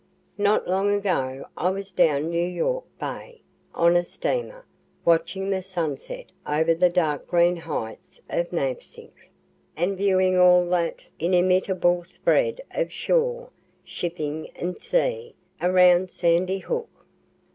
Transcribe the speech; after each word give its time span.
Not 0.39 0.67
long 0.67 0.91
ago 0.95 1.45
I 1.55 1.69
was 1.69 1.91
down 1.91 2.31
New 2.31 2.43
York 2.43 2.85
bay, 2.99 3.41
on 3.75 3.95
a 3.95 4.03
steamer, 4.03 4.65
watching 5.05 5.51
the 5.51 5.61
sunset 5.61 6.31
over 6.47 6.73
the 6.73 6.89
dark 6.89 7.27
green 7.27 7.55
heights 7.55 8.19
of 8.27 8.51
Navesink, 8.51 9.29
and 9.77 9.95
viewing 9.95 10.39
all 10.39 10.67
that 10.71 11.07
inimitable 11.19 12.03
spread 12.03 12.61
of 12.71 12.91
shore, 12.91 13.51
shipping 13.83 14.49
and 14.55 14.81
sea, 14.81 15.35
around 15.61 16.09
Sandy 16.09 16.57
Hook. 16.57 17.05